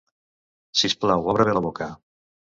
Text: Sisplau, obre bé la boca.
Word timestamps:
Sisplau, 0.79 1.27
obre 1.33 1.45
bé 1.49 1.53
la 1.57 1.63
boca. 1.67 1.91